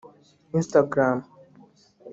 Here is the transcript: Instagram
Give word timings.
Instagram 0.57 1.17